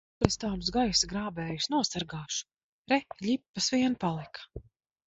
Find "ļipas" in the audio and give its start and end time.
3.29-3.73